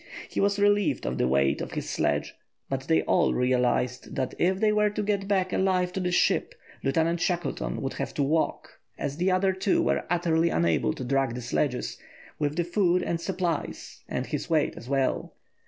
He 0.29 0.39
was 0.41 0.57
relieved 0.57 1.05
of 1.05 1.19
the 1.19 1.27
weight 1.27 1.61
of 1.61 1.73
his 1.73 1.87
sledge, 1.87 2.33
but 2.71 2.87
they 2.87 3.03
all 3.03 3.35
realised 3.35 4.15
that 4.15 4.33
if 4.39 4.59
they 4.59 4.71
were 4.71 4.89
to 4.89 5.03
get 5.03 5.27
back 5.27 5.53
alive 5.53 5.93
to 5.93 5.99
the 5.99 6.11
ship, 6.11 6.55
Lieutenant 6.81 7.19
Shackleton 7.21 7.83
would 7.83 7.93
have 7.93 8.11
to 8.15 8.23
walk, 8.23 8.79
as 8.97 9.17
the 9.17 9.29
other 9.29 9.53
two 9.53 9.79
were 9.83 10.05
utterly 10.09 10.49
unable 10.49 10.93
to 10.93 11.03
drag 11.03 11.35
the 11.35 11.41
sledges, 11.43 11.99
with 12.39 12.55
the 12.55 12.63
food 12.63 13.03
and 13.03 13.21
supplies, 13.21 14.01
and 14.09 14.25
his 14.25 14.49
weight 14.49 14.75
as 14.75 14.89
well. 14.89 15.35